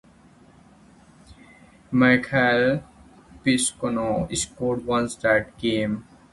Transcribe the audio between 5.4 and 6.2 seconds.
game.